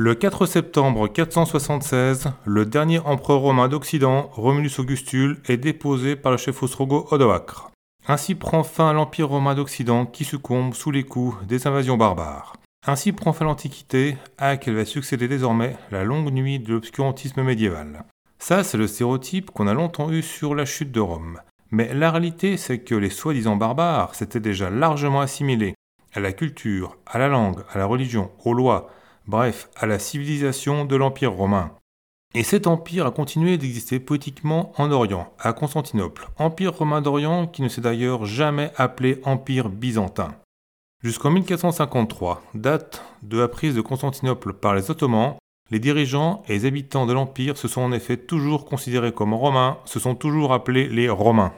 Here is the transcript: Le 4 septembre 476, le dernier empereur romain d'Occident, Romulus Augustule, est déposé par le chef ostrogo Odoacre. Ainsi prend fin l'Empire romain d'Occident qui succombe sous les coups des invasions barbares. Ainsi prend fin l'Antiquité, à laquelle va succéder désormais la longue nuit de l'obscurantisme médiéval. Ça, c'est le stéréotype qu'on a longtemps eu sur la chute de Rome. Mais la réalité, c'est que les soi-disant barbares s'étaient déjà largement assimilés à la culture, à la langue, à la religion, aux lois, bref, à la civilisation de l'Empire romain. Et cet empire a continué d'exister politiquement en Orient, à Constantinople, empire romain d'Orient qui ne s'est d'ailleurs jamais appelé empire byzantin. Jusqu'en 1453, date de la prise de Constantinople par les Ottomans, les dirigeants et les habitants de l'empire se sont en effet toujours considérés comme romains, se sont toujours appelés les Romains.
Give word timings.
Le 0.00 0.14
4 0.14 0.46
septembre 0.46 1.08
476, 1.08 2.30
le 2.44 2.64
dernier 2.64 3.00
empereur 3.00 3.40
romain 3.40 3.66
d'Occident, 3.66 4.30
Romulus 4.32 4.78
Augustule, 4.78 5.40
est 5.48 5.56
déposé 5.56 6.14
par 6.14 6.30
le 6.30 6.38
chef 6.38 6.62
ostrogo 6.62 7.08
Odoacre. 7.10 7.72
Ainsi 8.06 8.36
prend 8.36 8.62
fin 8.62 8.92
l'Empire 8.92 9.28
romain 9.28 9.56
d'Occident 9.56 10.06
qui 10.06 10.24
succombe 10.24 10.74
sous 10.74 10.92
les 10.92 11.02
coups 11.02 11.44
des 11.48 11.66
invasions 11.66 11.96
barbares. 11.96 12.52
Ainsi 12.86 13.10
prend 13.10 13.32
fin 13.32 13.44
l'Antiquité, 13.44 14.16
à 14.38 14.50
laquelle 14.50 14.76
va 14.76 14.84
succéder 14.84 15.26
désormais 15.26 15.76
la 15.90 16.04
longue 16.04 16.30
nuit 16.30 16.60
de 16.60 16.74
l'obscurantisme 16.74 17.42
médiéval. 17.42 18.04
Ça, 18.38 18.62
c'est 18.62 18.78
le 18.78 18.86
stéréotype 18.86 19.50
qu'on 19.50 19.66
a 19.66 19.74
longtemps 19.74 20.12
eu 20.12 20.22
sur 20.22 20.54
la 20.54 20.64
chute 20.64 20.92
de 20.92 21.00
Rome. 21.00 21.40
Mais 21.72 21.92
la 21.92 22.12
réalité, 22.12 22.56
c'est 22.56 22.78
que 22.78 22.94
les 22.94 23.10
soi-disant 23.10 23.56
barbares 23.56 24.14
s'étaient 24.14 24.38
déjà 24.38 24.70
largement 24.70 25.22
assimilés 25.22 25.74
à 26.14 26.20
la 26.20 26.32
culture, 26.32 26.96
à 27.04 27.18
la 27.18 27.26
langue, 27.26 27.64
à 27.68 27.78
la 27.78 27.86
religion, 27.86 28.30
aux 28.44 28.54
lois, 28.54 28.92
bref, 29.28 29.68
à 29.76 29.86
la 29.86 29.98
civilisation 29.98 30.84
de 30.86 30.96
l'Empire 30.96 31.32
romain. 31.32 31.72
Et 32.34 32.42
cet 32.42 32.66
empire 32.66 33.06
a 33.06 33.10
continué 33.10 33.56
d'exister 33.56 34.00
politiquement 34.00 34.72
en 34.76 34.90
Orient, 34.90 35.32
à 35.38 35.52
Constantinople, 35.52 36.28
empire 36.38 36.74
romain 36.74 37.00
d'Orient 37.00 37.46
qui 37.46 37.62
ne 37.62 37.68
s'est 37.68 37.80
d'ailleurs 37.80 38.24
jamais 38.24 38.72
appelé 38.76 39.20
empire 39.24 39.68
byzantin. 39.68 40.34
Jusqu'en 41.02 41.30
1453, 41.30 42.42
date 42.54 43.04
de 43.22 43.38
la 43.38 43.48
prise 43.48 43.74
de 43.74 43.80
Constantinople 43.80 44.52
par 44.52 44.74
les 44.74 44.90
Ottomans, 44.90 45.36
les 45.70 45.78
dirigeants 45.78 46.42
et 46.48 46.54
les 46.54 46.64
habitants 46.64 47.06
de 47.06 47.12
l'empire 47.12 47.56
se 47.56 47.68
sont 47.68 47.82
en 47.82 47.92
effet 47.92 48.16
toujours 48.16 48.64
considérés 48.64 49.12
comme 49.12 49.34
romains, 49.34 49.78
se 49.84 50.00
sont 50.00 50.14
toujours 50.14 50.52
appelés 50.52 50.88
les 50.88 51.08
Romains. 51.08 51.52